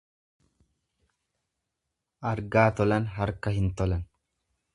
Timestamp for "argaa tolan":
2.31-3.07